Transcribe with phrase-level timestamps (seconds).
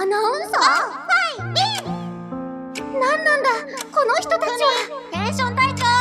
[0.00, 0.60] アナウンサー？
[0.62, 1.42] はい。
[1.42, 1.92] ビン
[2.98, 3.50] 何なんだ
[3.92, 4.48] この人たちは？
[5.12, 6.00] テンション隊長は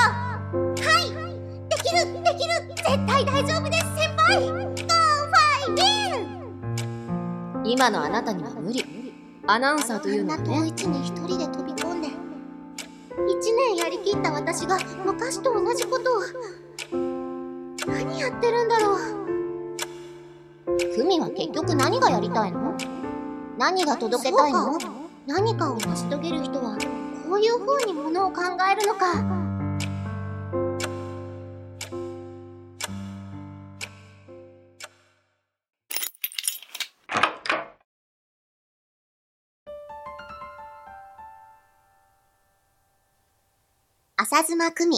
[1.01, 1.11] い。
[1.67, 2.55] できるできる。
[2.77, 4.39] 絶対大丈夫です先輩。
[4.39, 5.75] ゴーファイ
[7.65, 8.85] ビン今のあなたには無理。
[9.47, 10.45] アナウンサーというのはね。
[10.45, 12.07] 遠い地に一人で飛び込んで。
[12.07, 16.21] 一年やりきった私が昔と同じことを。
[17.85, 18.99] 何やってるんだろう。
[20.95, 22.77] クミは結局何がやりたいの？
[23.59, 24.77] 何が届けたいの？
[25.27, 26.77] 何かを成し遂げる人は
[27.27, 28.41] こういう風にものを考
[28.71, 29.05] えるのか？
[44.15, 44.95] 浅妻久美。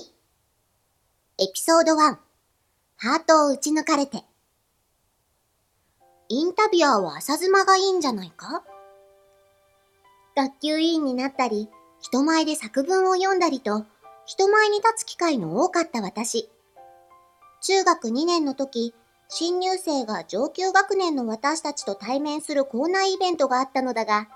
[1.43, 4.21] エピソード1ハートを打ち抜かれて。
[6.33, 8.63] インタビュアーは浅妻がいいんじゃないか？
[10.33, 11.67] 学級委員になったり、
[11.99, 13.85] 人前で作文を読んだりと、
[14.25, 16.49] 人前に立つ機会の多かった私。
[17.59, 18.95] 中学2年の時、
[19.27, 24.29] 新入生が上級学年の私たちと対面する校内イベントがあったのだが、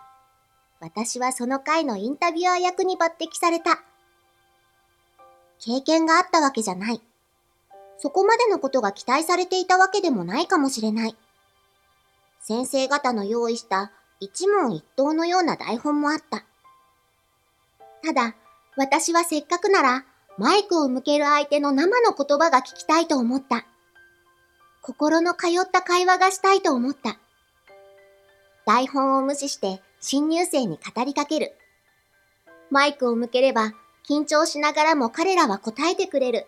[0.82, 3.82] 私はその回のインタビュアー役に抜擢された。
[5.60, 7.02] 経験があったわけじゃない。
[7.98, 11.16] そこまでのことが期待されていたわけでもないかもしれない。
[12.48, 16.46] 先生方の用意した一問一答のような台本もあった。
[18.04, 18.36] ただ、
[18.78, 20.06] 私はせっかくなら
[20.38, 23.66] マイクを向ける相手の生の言葉が聞きたいと思った。
[24.84, 27.18] 心の通った会話がしたいと思った。
[28.68, 31.54] 台本を無視して新入生に語りかける。
[32.70, 33.74] マイクを向ければ
[34.08, 36.46] 緊張しながらも彼らは答えてくれる。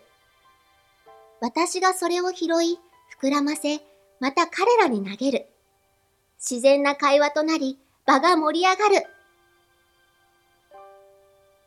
[1.40, 2.78] 私がそれを拾い、
[3.20, 3.80] 膨らませ、
[4.20, 5.46] また彼らに投げる。
[6.38, 9.06] 自然な会話となり、場が盛り上がる。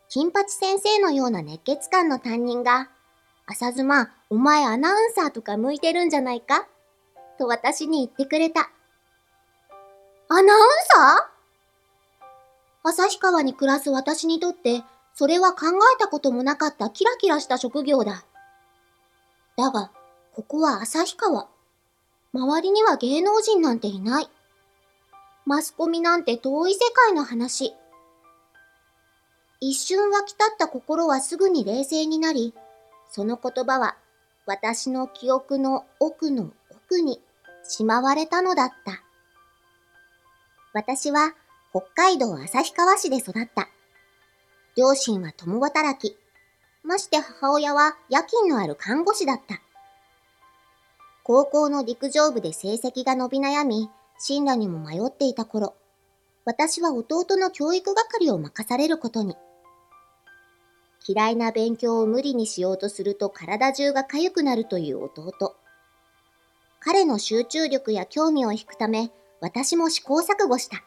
[0.08, 2.88] 金八先生のような熱血感の担任が、
[3.46, 6.66] 浅妻、お前アナウンサーとか向いてるんじゃないか？
[7.38, 8.70] と私に言ってくれた。
[10.28, 14.82] アナウンサー旭川に暮らす私にとって、
[15.14, 18.24] それは考えたこともなかったキラキラした職業だ。
[19.56, 19.90] だが、
[20.34, 21.48] ここは旭川。
[22.32, 24.28] 周りには芸能人なんていない。
[25.44, 27.74] マスコミなんて遠い世界の話。
[29.60, 32.54] 一瞬湧き立った心はすぐに冷静になり、
[33.10, 33.96] その言葉は
[34.46, 37.20] 私の記憶の奥の奥に
[37.64, 39.02] しまわれたのだった。
[40.74, 41.34] 私は
[41.70, 43.68] 北海道旭川市で育った。
[44.76, 46.16] 両親は共働き。
[46.84, 49.60] まして母親は夜勤のある看護師だった。
[51.24, 53.90] 高校の陸上部で成績が伸び悩み、
[54.24, 55.74] 進路にも迷っていた頃、
[56.44, 59.34] 私は弟の教育係を任されることに。
[61.04, 65.56] 嫌いな勉強を無理にしようとすると体中が痒くなるという弟。
[66.78, 70.84] 彼の集中力や興味を引くため、私も試行錯誤した。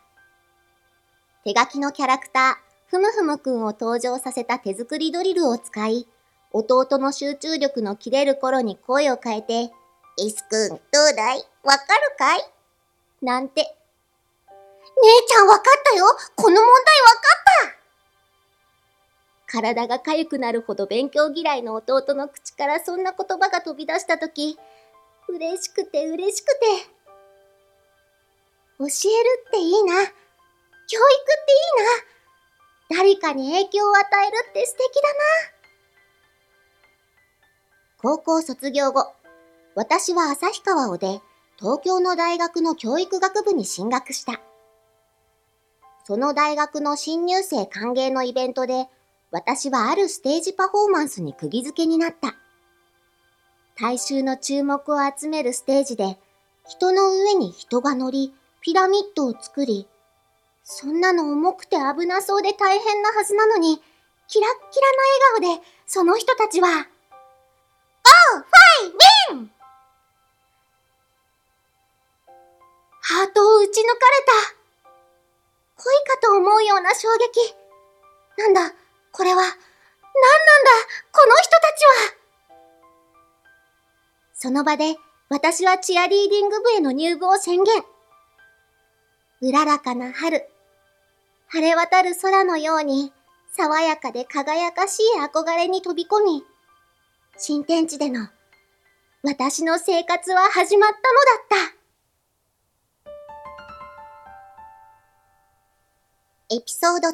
[1.44, 2.53] 手書きのキャラクター、
[2.88, 6.07] ふむふむくんを登場させた手作りドリルを使い、
[6.53, 9.74] 弟の集中力の切れる頃に声を変えて、
[10.16, 10.79] イスくん、どう
[11.13, 11.40] だい？
[11.63, 12.40] わかるかい？
[13.25, 13.62] なんて。
[13.62, 13.68] 姉
[15.28, 16.06] ちゃんわかったよ
[16.36, 17.75] この問題わかった
[19.47, 24.58] 体が痒くなるほど勉強嫌いの弟の口からそんな言葉が飛び出したとき、
[25.28, 26.96] 嬉しくて嬉しくて。
[28.78, 28.90] 教える
[29.47, 29.96] っていいな。
[29.96, 30.13] 教育っ
[31.46, 31.53] て
[32.94, 33.03] いいな。
[33.03, 35.19] 誰かに影響を与えるって素敵だな。
[38.02, 39.13] 高校卒業後、
[39.75, 41.22] 私は旭川を出、
[41.58, 44.42] 東京の大学の教育学部に進学した。
[46.04, 48.88] その大学の新入生歓迎のイベントで、
[49.32, 52.36] 私はあるステージパフォーマンスに釘付けになった。
[53.80, 56.18] 大衆の注目を集めるステージで、
[56.68, 59.88] 人の上に人が乗り、ピラミッドを作り、
[60.63, 63.81] そんなの重くて危なそうで大変なはずなのに、
[64.28, 64.88] キラッキラ
[65.42, 66.75] な笑顔で、その人たちは、オー
[73.07, 73.94] ハートを打ち抜かれ
[74.50, 74.56] た。
[75.75, 77.54] 恋かと思うような衝撃。
[78.36, 78.75] なんだ、
[79.12, 79.60] これは、なんなんだ、
[81.12, 82.16] この人たちは。
[84.34, 84.96] その場で、
[85.30, 87.84] 私はチアリーディング部への入部を宣言。
[89.42, 90.44] うららかな春。
[91.50, 93.13] 晴れ渡る空のように、
[93.51, 96.44] 爽やかで輝かしい憧れに飛び込み、
[97.38, 98.30] 新天地での、
[99.22, 100.96] 私の生活は始まった
[101.54, 101.85] のだった。
[106.51, 107.13] エピソード2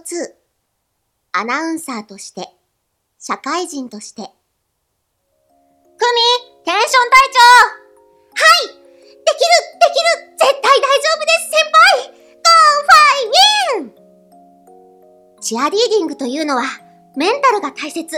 [1.32, 2.50] アナウンサーとして。
[3.18, 4.24] 社会人として。
[4.24, 4.34] クミ
[6.66, 7.40] テンション隊長。
[8.36, 8.68] はい。
[8.68, 10.36] できるできる。
[10.38, 12.12] 絶対大丈夫です先輩。
[12.12, 15.40] Go fight win。
[15.40, 16.64] チアリーディングというのは
[17.16, 18.18] メンタルが大切。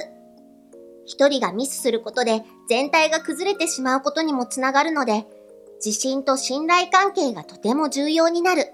[1.05, 5.27] 一人がミスすることで全体が崩れてしまうことにもつながるので
[5.75, 8.73] 自信と信頼関係がとても重要になる。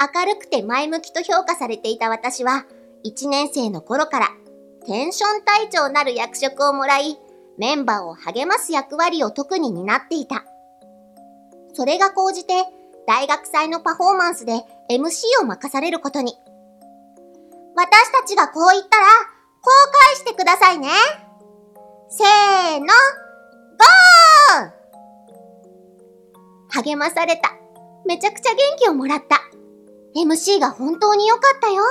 [0.00, 2.64] 明るくて前向きと評価されていた私は、
[3.04, 4.28] 1年生の頃から
[4.86, 7.18] テンション隊長なる役職をもらい、
[7.58, 10.44] メンバーを励ます役割を特に担っていた。
[11.74, 12.64] それが高じて、
[13.06, 14.52] 大学祭のパフォーマンスで
[14.90, 16.34] MC を任されることに。
[17.76, 19.06] 私たちがこう言ったら、
[19.60, 20.88] こう返してくださいね。
[22.08, 24.80] せーの、ゴー
[26.84, 27.52] 励まされた。
[28.06, 29.49] めちゃくちゃ元気をもらった。
[30.16, 31.82] MC が本当に良かったよ。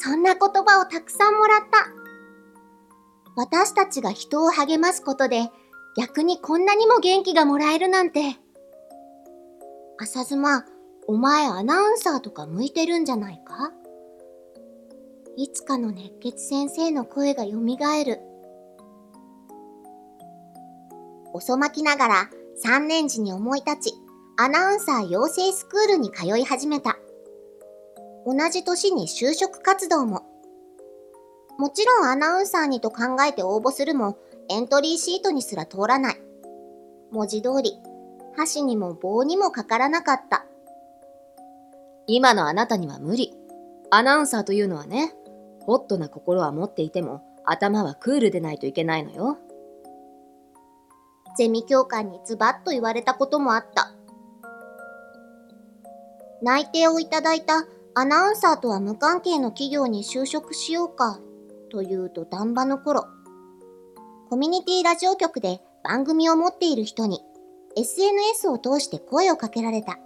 [0.00, 1.88] そんな言葉をたくさんもらった。
[3.36, 5.50] 私たちが人を励ますことで
[5.96, 8.36] 逆にこんなにも元気がもらえるなんて。
[9.98, 10.64] 浅妻、
[11.08, 13.72] お前アナウンサーとか向いてるんじゃないか？
[15.36, 17.50] いつかの熱血先生の声が蘇
[18.04, 18.20] る。
[21.32, 22.30] 遅まきながら
[22.64, 23.94] 3年時に思い立ち、
[24.40, 26.96] アナウンサー養成スクールに通い始めた。
[28.24, 30.22] 同じ年に就職活動も。
[31.58, 34.16] もちろんアナウンサーにと考えて応募するも、
[34.48, 36.20] エントリーシートにすら通らない。
[37.10, 37.80] 文字通り、
[38.36, 40.46] 箸にも棒にもかからなかった。
[42.06, 43.34] 今のあなたには無理。
[43.90, 45.14] アナウンサーというのはね、
[45.62, 49.36] ホットな心は持っていても、頭はクールでないといけないのよ。
[51.36, 53.97] ゼミ教官にズバッと言われたこともあった。
[56.42, 61.18] 内定をいただいたアナウンサーとは無関係の企業に就職しようか
[61.70, 63.06] という土壇場の頃、
[64.30, 67.22] コミュニティラジオ局で番組を持っている人に
[67.76, 69.98] SNS を通して声をかけられた。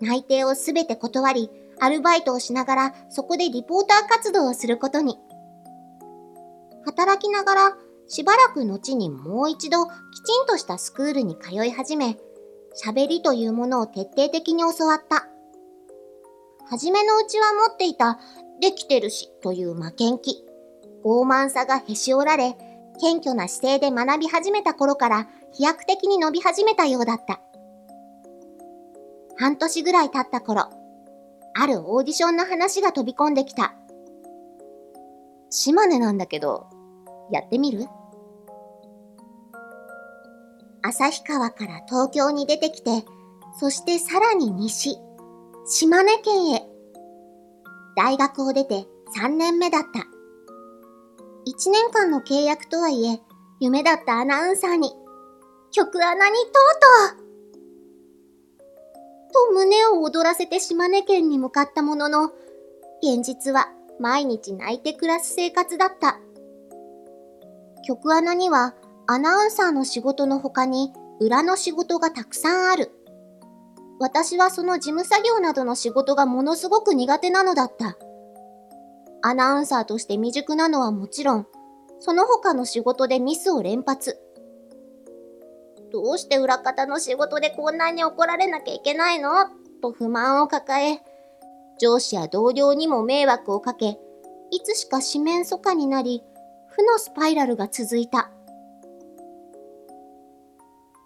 [0.00, 5.18] 内定をすべて断り、アルバイトをしながらそこでリポーター活動をすることに。
[6.84, 7.76] 働きながら
[8.06, 9.90] しばらく後にもう一度き
[10.24, 12.16] ちんとしたスクールに通い始め、
[12.74, 15.26] 喋りというものを徹底的に教わった。
[16.68, 18.18] はじめのうちは持っていた、
[18.60, 20.44] できてるしという負けん気、
[21.04, 22.56] 傲慢さがへし折られ、
[23.00, 27.40] 謙虚な姿勢で学び始めた頃から飛躍的に伸び始めたようだった。
[29.36, 30.68] 半年ぐらい経った頃、
[31.54, 33.74] あるオーディションの話が飛び込んできた。
[35.48, 36.68] 島根なんだけど、
[37.32, 37.86] やってみる？
[40.82, 43.04] 旭川から東京に出てきて、
[43.58, 44.98] そしてさらに西、
[45.66, 46.62] 島根県へ。
[47.96, 48.86] 大学を出て
[49.18, 50.00] 3年目だった。
[51.46, 53.20] 1年間の契約とはいえ、
[53.60, 54.90] 夢だったアナウンサーに、
[55.72, 56.52] 曲穴にとう
[57.12, 57.20] とう
[59.32, 62.32] と胸を躍らせて島根県に向かったものの、
[63.02, 63.68] 現実は
[63.98, 66.18] 毎日泣いて暮らす生活だった。
[67.86, 68.74] 曲穴には
[69.12, 72.92] アナウンサーの仕事の他に裏の仕事がたくさんある。
[73.98, 77.98] 私はその事務作業などの仕事がものすごく苦手なのだった。
[79.22, 81.46] アナウンサーとして未熟なのはもちろん、
[81.98, 84.16] その他の仕事でミスを連発。
[85.90, 89.32] どうして裏方の仕事でこんなに怒られなきゃいけないの？
[89.82, 91.00] と不満を抱え、
[91.80, 93.98] 上司や同僚にも迷惑をかけ、
[94.52, 96.22] いつしか四面楚歌になり、
[96.68, 98.30] 負のスパイラルが続いた。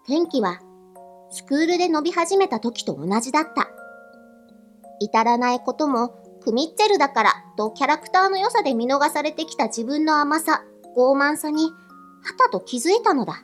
[0.07, 0.59] 天気は
[1.31, 3.69] スクールで伸び始めた時と同じだった。
[4.99, 6.09] 至らないことも
[6.43, 10.63] クミッチェルだからとキャラクターの良さで見逃されてきた自分の甘さ、
[10.95, 11.71] 傲慢さに、は
[12.37, 13.43] たと気づいたのだ。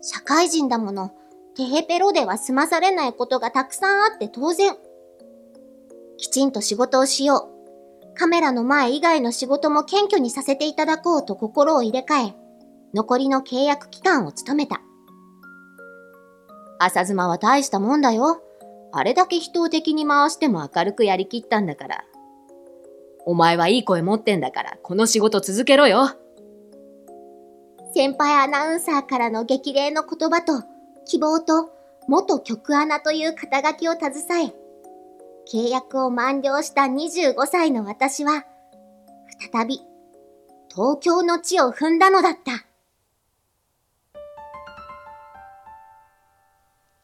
[0.00, 1.10] 社会人だもの、
[1.56, 4.76] テヘペロでは済まされないことがたくさんあって当然。
[6.16, 8.14] きちんと仕事をしよう。
[8.14, 12.34] カメラの前以外の仕事も謙虚にさせていただこうと心を入れ替え、
[12.94, 14.80] 残りの契約期間を務めた。
[16.84, 18.42] 浅妻は大したもんだよ。
[18.92, 22.04] あれだけ人を敵に回しても明るくやりきったんだから。
[23.24, 26.10] お前はいい声持ってんだから、この仕事続けろよ。
[27.94, 30.64] 先輩アナウンサーからの激励の言葉と、
[31.04, 31.70] 希望と、
[32.08, 34.12] 元局アナという肩書きを携
[34.44, 34.54] え、
[35.52, 38.44] 契約を満了した25歳の私は、
[39.52, 39.80] 再び、
[40.74, 42.71] 東京の地を踏んだのだった。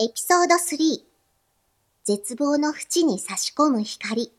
[0.00, 1.00] エピソード3
[2.04, 4.30] 絶望の淵に差し込む光。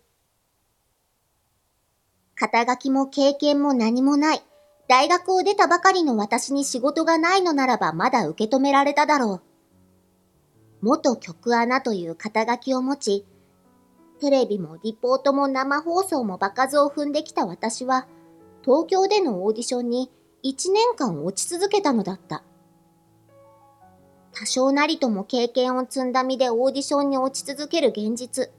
[2.34, 4.42] 肩書きも経験も何もない。
[4.88, 9.42] 大学を出たばかりの私に仕事がないのならばまだ受け止められただろ
[10.82, 10.86] う。
[10.86, 13.26] 元局アナという肩書きを持ち、
[14.22, 18.08] テレビもリポートも生放送も場数を踏んできた私は、
[18.64, 20.10] 東京でのオーディションに
[20.46, 22.46] 1年間落ち続けたのだった。
[24.40, 28.50] 多少なりとも経験を積んだ身でオーディションに落ち続ける現実。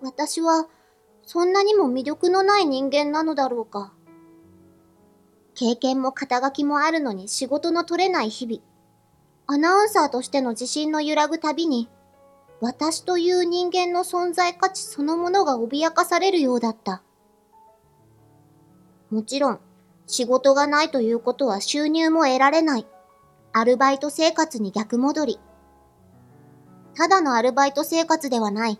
[0.00, 0.68] 私は、
[1.26, 3.92] そんなにも魅力のない人間なのだろうか。
[5.54, 8.62] 経験も肩書きもあるのに仕事の取れない日々。
[9.48, 11.90] アナウンサーとしての自信の揺らぐたびに、
[12.62, 17.02] 私という人間の存在価値そのものが脅かされるようだった。
[19.10, 19.60] もちろん、
[20.06, 22.86] 仕事がないということは収入も得られない。
[23.54, 25.40] アルバイト生活に逆戻り。
[26.96, 28.78] ただのアルバイト生活ではない。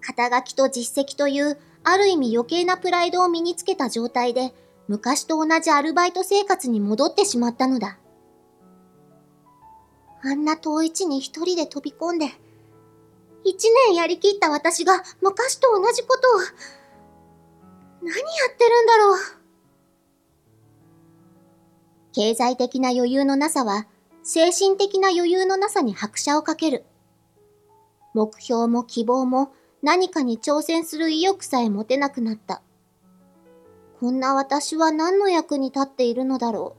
[0.00, 4.54] 肩書きと実績というある意味余計なプライドを身につけた状態で
[4.88, 7.98] 昔と同じアルバイト生活に戻ってしまったのだ。
[10.22, 12.26] あんな遠い地に一人で飛び込んで、
[13.44, 16.40] 一年やりきった私が昔と同じことを、
[18.02, 18.22] 何や
[18.52, 19.18] ってるんだろう。
[22.16, 23.86] 経済的な余裕のなさは、
[24.22, 26.86] 精神的な余裕のなさに拍車をかける。
[28.14, 32.62] 目標も希望も何かに挑戦する意欲さえ持てなくなった。
[34.00, 36.74] こんな私は何の役に立っているのだろ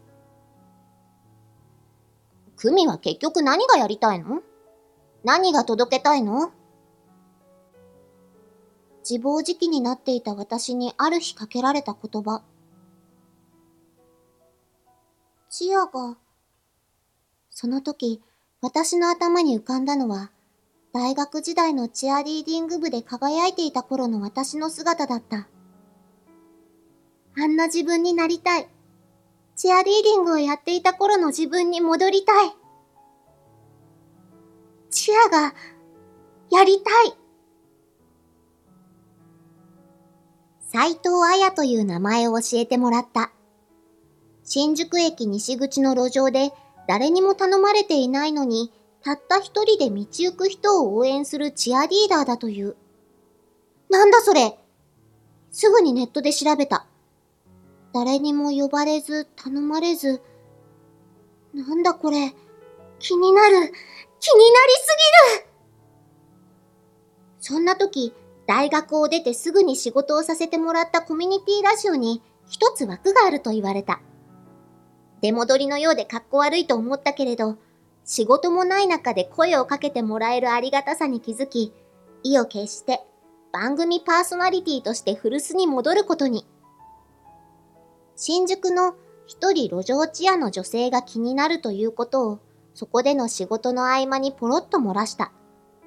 [2.47, 2.57] う。
[2.57, 4.41] クミは結局何がやりたいの？
[5.23, 6.51] 何が届けたいの？
[9.07, 12.41] 自暴自棄になっていた私にある日かけられた言葉。
[15.59, 16.17] チアが、
[17.49, 18.21] その時、
[18.61, 20.29] 私の頭に浮かんだのは、
[20.93, 25.47] 大学時代のチアリーディング部で輝いていた頃の私の姿だった。
[27.35, 28.69] あんな自分になりたい。
[29.55, 32.51] チアリーディングをやっていた頃の自分に戻りたい。
[34.91, 35.55] チアが、
[36.51, 37.17] やりたい。
[40.59, 43.31] 斎藤彩という名前を教えてもらった。
[44.49, 46.53] 新宿駅西口の路上で
[46.87, 48.71] 誰にも頼まれていないのに、
[49.03, 52.77] たった一人で道行く人を応援するチアリーダーだという。
[53.89, 54.57] なんだそれ
[55.51, 56.87] すぐにネットで調べた。
[57.93, 60.21] 誰にも呼ばれず、頼まれず。
[61.53, 62.33] なんだこれ。
[62.99, 63.49] 気になる。
[63.49, 63.73] 気になり
[64.79, 64.97] す
[65.33, 65.47] ぎる
[67.41, 68.13] そんな時、
[68.45, 73.99] 大学を出てすぐに仕事をさせてもらったコミュニティラジオに一つ枠があると言われた。
[75.21, 77.57] 出戻りのようで格好悪いと思ったけれど、
[78.05, 81.73] 仕事もない中で声をかけてもらえるありがたさに気づき、
[82.23, 83.01] 意を決して
[83.51, 86.45] 番組パーソナリティとして古巣に戻ることに。
[88.15, 88.95] 新宿の
[89.25, 92.39] 一人路上治安の女性が気になるということを、
[92.73, 95.31] そこでの仕事の合間にポロッと漏らした。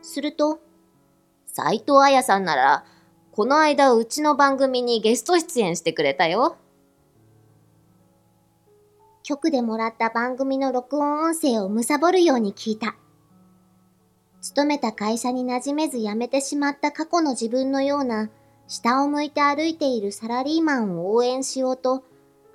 [0.03, 0.61] すると、
[1.47, 2.85] 斎藤彩さんなら、
[3.33, 6.57] この間うちの番組にゲスト出演してくれたよ。
[9.23, 12.97] 局でもらった番組の録音音声を貪るように聞いた。
[14.41, 18.31] 勤めた会社に馴染めず辞めてしまった過去の自分のような、
[18.67, 22.05] 下を向いて歩いているサラリーマンを応援しようと、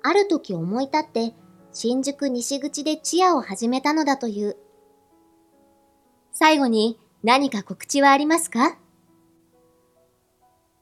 [0.02, 1.34] ある時思い立って
[1.72, 4.56] 新宿西口でチアを始めたのだという。
[6.32, 8.76] 最後に何か告知はありますか？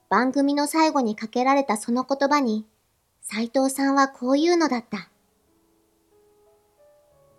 [0.09, 2.65] 番組の最後にかけられたその言葉に、
[3.21, 5.11] 斉藤さんはこういうのだった。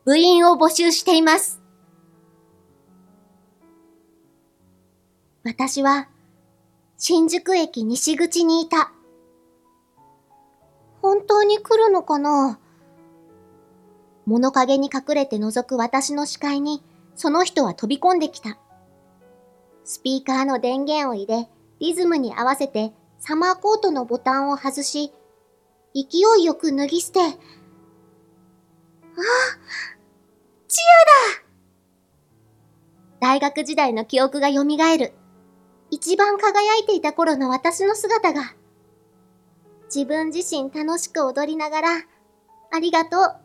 [0.06, 1.60] 部員を募集しています。
[5.44, 6.08] 私は、
[6.96, 8.92] 新宿駅西口にいた。
[11.02, 12.60] 本当に来るのかな？
[14.28, 16.84] 物陰に隠れて覗く私の視界に、
[17.16, 18.60] その人は飛び込んできた。
[19.84, 25.12] スピーカーの電源を入れ、リズムに合わせてサマーコートのボタンを外し、
[25.96, 27.28] 勢いよく脱ぎ捨て、あ、
[29.18, 29.95] チア
[30.84, 31.46] だ
[33.20, 35.14] 大学時代の記憶が蘇る。
[35.92, 38.56] 一番輝いていた頃の私の姿が。
[39.86, 41.90] 自分自身楽しく踊りながら、
[42.72, 43.36] ありがとう、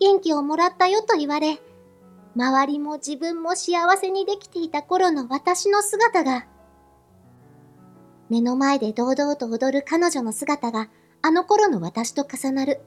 [0.00, 1.60] 元気をもらったよと言われ、
[2.36, 6.46] 周りも自分も幸せにできていた頃の私の姿が、
[8.28, 10.88] 目の前で堂々と踊る彼女の姿が
[11.22, 12.80] あの頃の私と重なる。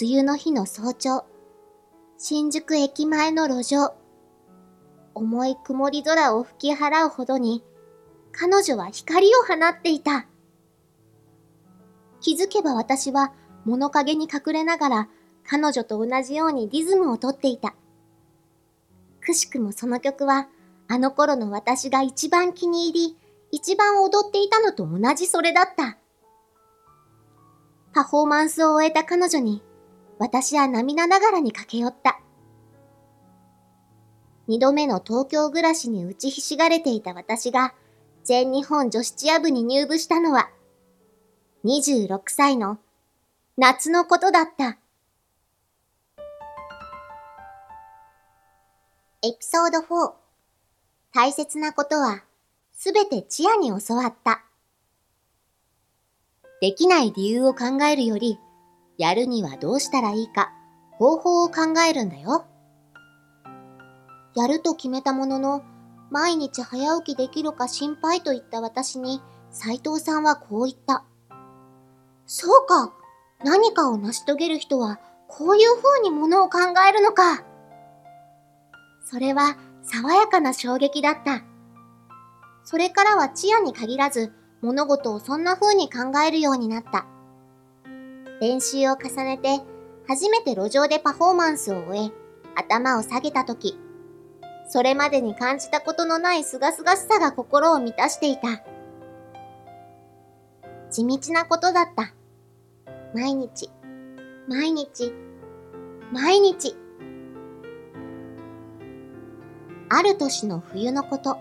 [0.00, 1.24] 梅雨の日の早朝、
[2.22, 3.94] 新宿駅前の路上。
[5.14, 7.64] 重い曇り空を吹き払うほどに、
[8.30, 10.26] 彼女は光を放っていた。
[12.20, 13.32] 気づけば私は
[13.64, 15.08] 物陰に隠れながら
[15.48, 17.74] 彼女と同じようにリズムをとっていた。
[19.22, 20.46] くしくもその曲は
[20.88, 23.16] あの頃の私が一番気に入り、
[23.50, 25.96] 一番踊っていたのと同じそれだった。
[27.94, 29.62] パフォーマンスを終えた彼女に
[30.20, 32.20] 私は涙ながらに駆け寄った。
[34.46, 37.72] 二度目の東京暮らしに打ちひしがれていた私が
[38.22, 40.50] 全日本女子チア部に入部したのは
[41.64, 42.78] 26歳の
[43.56, 44.76] 夏のことだった。
[49.22, 50.12] エピソード4
[51.14, 52.24] 大切なことは
[52.72, 54.44] すべてチアに教わった。
[56.60, 58.38] できない理由を考えるより、
[59.00, 60.52] やるにはどうしたらいいか、
[60.98, 62.44] 方法を考えるんだよ。
[64.36, 65.62] やると決めたものの、
[66.10, 71.06] 毎日早起きできるか心配と言った私に、斉藤さんはこう言った。
[72.26, 72.92] そうか。
[73.42, 77.42] 何かを成し遂げる人は、こういう風にものを考えるのか。
[79.06, 81.42] それは、爽やかな衝撃だった。
[82.64, 87.06] それからはチアに限らず、物事をそんな風に考えるようになった。
[88.40, 89.60] 練習を重ねて、
[90.08, 92.10] 初めて路上でパフォーマンスを終え、
[92.56, 93.78] 頭を下げた時、
[94.68, 98.62] それまでに感じたことのない清々しさが心を満たしていた。
[100.90, 102.14] 地道なことだった。
[103.14, 103.70] 毎日、
[104.48, 105.12] 毎日、
[106.12, 106.76] 毎日。
[109.90, 111.38] ある年の冬のこと、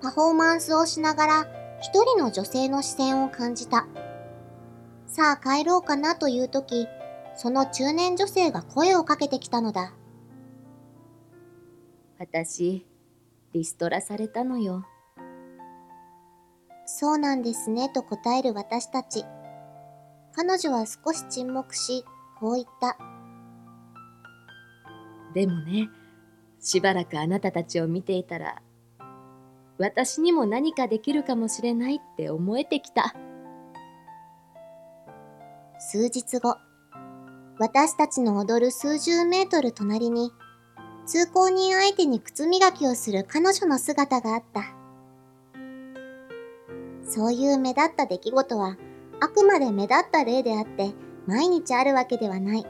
[0.00, 1.46] パフォーマンスをしながら
[1.80, 3.86] 一人の女性の視線を感じた。
[5.06, 6.88] さあ帰ろうかなという時、
[7.36, 9.92] その中年女性が声をかけてきたのだ。
[12.18, 12.86] 私、
[13.52, 14.84] リストラされたのよ。
[16.86, 19.24] そうなんですねと答える私たち。
[20.34, 22.04] 彼女は少し沈黙し、
[22.38, 22.98] こう言った。
[25.34, 25.88] でもね、
[26.60, 28.62] しばらくあなたたちを見ていたら、
[29.78, 33.14] 私にも何かできるかもしれないって思えてきた。
[35.88, 36.56] 数日後、
[37.60, 40.32] 私たちの踊る数十メートル隣に、
[41.06, 44.64] 通行人相手に靴磨きをする彼女の姿があった。
[47.08, 48.76] そういう目立った出来事は、
[49.20, 50.92] あくまで目立った例であって
[51.24, 52.66] 毎日あるわけではない。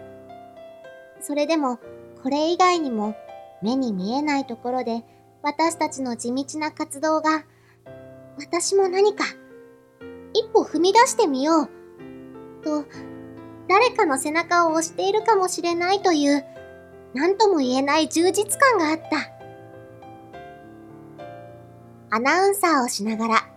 [1.23, 1.79] それでも
[2.23, 3.17] これ以外にも
[3.63, 5.05] 目に見えないところで
[5.43, 7.47] 私たちの地道な活動が
[8.37, 9.25] 私も何か
[10.35, 11.86] 一歩踏み出してみよう
[12.67, 12.85] と
[13.69, 16.45] 誰かの背中を押しているかもしれないという
[17.15, 19.33] 何とも言えない充実感があった。
[22.11, 23.49] アナウンサーをしながら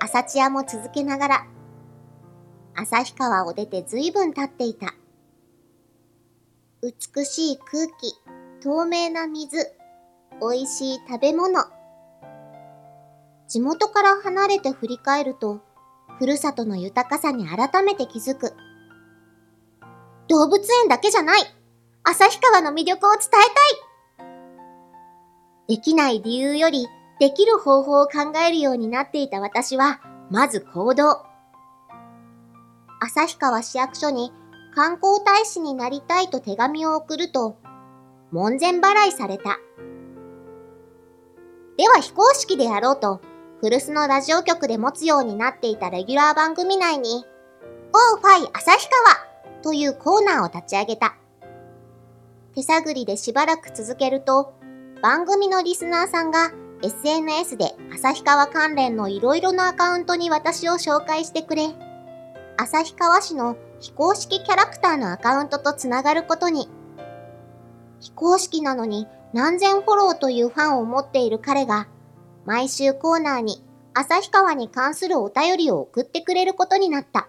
[0.00, 1.46] 朝チアも続けながら
[2.74, 4.94] 旭川を出て随分経っていた。
[6.82, 8.14] 美しい空気、
[8.62, 9.56] 透明な水、
[10.40, 11.64] 美味しい食べ物。
[13.46, 15.60] 地元から離れて振り返ると、
[16.18, 18.52] ふるさとの豊かさに改めて気づく。
[20.28, 21.40] 動物園だけじゃない
[22.04, 23.92] 旭川の魅力を伝えたい
[25.68, 26.86] できない理由より、
[27.18, 31.24] できる方法を考えるようになっていた私は、まず行動。
[33.00, 34.32] 旭川市役所に
[34.74, 37.56] 観光大使になりたいと手紙を送ると、
[38.32, 39.58] 門前払いされた。
[41.78, 43.22] では非公式でやろうと、
[43.62, 47.24] 古巣のラジオ局で持つようになっていたレギュラー番組内に、
[47.92, 48.88] オーファイ旭
[49.44, 51.14] 川というコーナーを立ち上げた。
[52.56, 54.52] 手探りでしばらく続けると、
[55.00, 56.50] 番組のリスナーさんが
[56.82, 61.68] SNS で旭川関連のいろいろなアカウントに私を紹介してくれ、
[62.56, 66.68] 旭川市の非公式キャラクターのアカウントとつながることに。
[68.00, 71.86] 非公式なのに何千フォローというファンを持っている彼が、
[72.44, 77.28] 毎週コーナーに旭川に関するお便りを送ってくれることになった。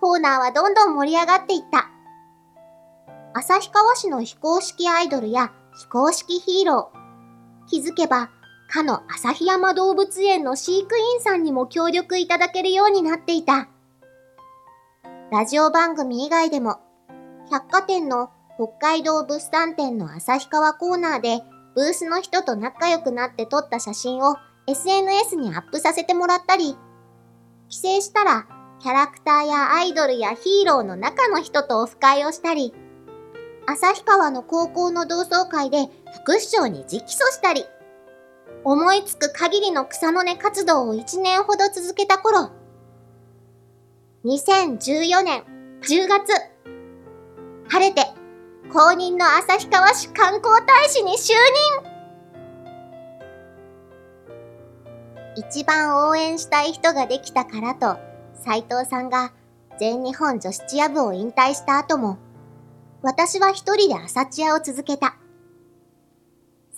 [0.00, 1.90] コーナーはどんどん盛り上がっていった。
[3.32, 7.68] 旭川市の非公式アイドルや非公式ヒーロー。
[7.68, 8.30] 気づけば
[8.68, 13.68] かの旭山動物園の飼育員さんにも協力いただけるようになっていた。
[15.30, 16.80] ラジオ番組以外でも、
[17.50, 21.42] 百貨店の北海道物産展の旭川コーナーで
[21.74, 26.76] ブースの人と仲良くなって撮った写真を SNS にアップさせてもらったり、
[27.68, 28.46] 帰省したら
[28.80, 32.72] キャラクターやアイドルやヒーローの中の人とオフ会をしたり、
[33.66, 37.64] 旭川の高校の同窓会で副市長に直訴したり、
[38.62, 42.50] 思いつく限りの草の根活動を1年ほど続けた頃、
[44.24, 45.44] 2014年
[45.82, 46.32] 10月、
[47.68, 48.06] 晴れて
[48.72, 51.32] 公認の旭川市観光大使に就
[51.82, 51.94] 任
[55.36, 57.98] 一番応援したい人ができたからと、
[58.34, 59.32] 斉藤さんが
[59.78, 62.18] 全日本女子チア部を引退した後も、
[63.02, 65.16] 私は一人で朝チアを続けた。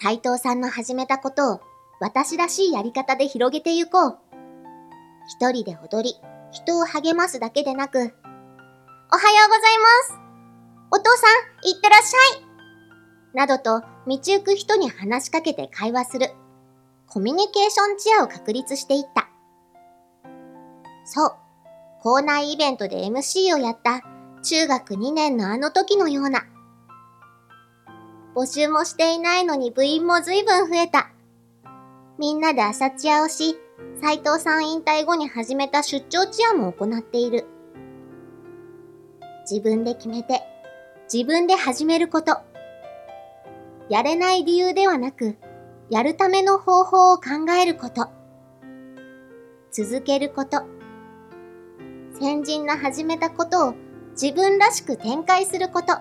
[0.01, 1.61] 斉藤さんの始めたことを
[2.01, 4.19] 私らしいやり方で広げてゆこう。
[5.29, 6.17] 一人で踊り、
[6.51, 9.55] 人を励ますだけでなく、おはようご
[10.11, 10.26] ざいます
[10.91, 11.27] お父さ
[11.65, 12.47] ん、いってらっしゃい
[13.35, 16.31] などと道行く人に話しかけて会話する。
[17.07, 19.29] コミュニケーションチアを確立していった。
[21.05, 21.33] そう。
[22.03, 24.03] 校内イベントで MC をやった
[24.43, 26.45] 中学2年のあの時のような。
[28.35, 31.11] 募集もしていないのに部員も随分増えた。
[32.19, 33.57] みんなで朝チアをし、
[34.01, 37.47] 斉藤さん引退後に始めた出張チアも行っている。
[39.51, 40.41] 自分で決めて、
[41.13, 42.39] 自分で始めること。
[43.89, 45.37] やれない理由ではなく、
[45.89, 48.09] やるための方法を考えること。
[49.71, 50.65] 続けること。
[52.19, 53.75] 先人の始めたことを
[54.21, 55.93] 自分らしく展開すること。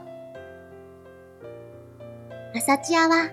[2.55, 3.31] 朝チアは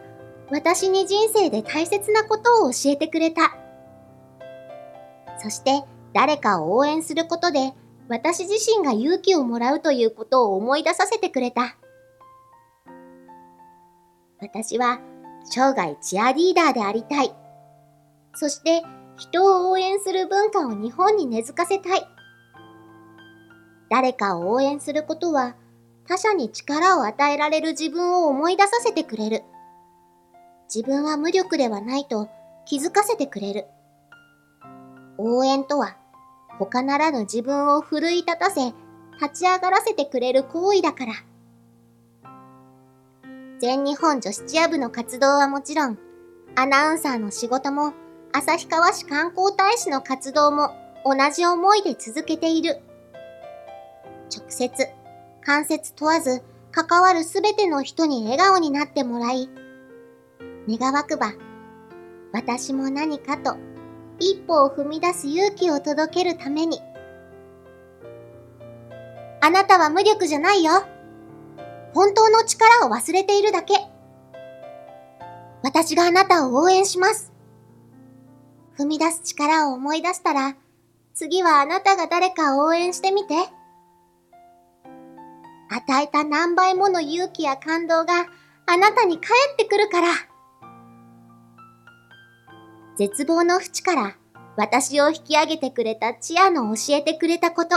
[0.50, 3.56] 私に人生で大切なことを教えてくれた。
[5.38, 7.72] そして誰かを応援することで
[8.12, 11.78] 私自身が勇気をもらうということを思い出させてくれた。
[14.38, 15.00] 私は
[15.44, 17.34] 生涯チアリーダーでありたい。
[18.34, 18.82] そして
[19.16, 22.04] 人を応援する文化を日本に根付かせたい。
[23.88, 25.56] 誰かを応援することは
[26.06, 29.42] 他者に力を与えられる自分を思い出させてくれる。
[30.68, 32.28] 自分は無力ではないと
[32.66, 33.64] 気づかせてくれる。
[35.16, 35.96] 応援とは
[36.58, 38.72] 他ならぬ自分を奮い立たせ
[39.20, 41.12] 立ち上がらせてくれる行為だから。
[43.60, 45.98] 全日本女子チア部の活動はもちろん、
[46.56, 47.94] アナウンサーの仕事も、
[48.32, 50.70] 旭川市観光大使の活動も
[51.04, 52.80] 同じ思いで続けている。
[54.36, 54.88] 直接、
[55.42, 59.48] 間接問わず、関わるすべての人に笑顔になってもらい、
[60.68, 61.32] 願わくば、
[62.32, 63.56] 私も何かと
[64.22, 66.80] 一歩を踏み出す勇気を届けるために。
[69.40, 70.84] あなたは無力じゃないよ。
[71.92, 73.74] 本当の力を忘れているだけ。
[75.64, 77.32] 私があなたを応援します。
[78.78, 80.56] 踏み出す力を思い出したら、
[81.14, 83.34] 次はあなたが誰かを応援してみて。
[85.68, 88.26] 与えた何倍もの勇気や感動が
[88.66, 90.08] あなたに返ってくるから。
[92.96, 94.16] 絶望の淵から
[94.56, 97.76] 私を引き上げてくれたチアの教えてくれたこと。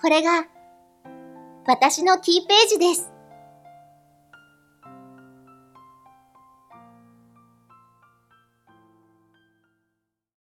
[0.00, 0.46] これが
[1.66, 3.19] 私のキーページです。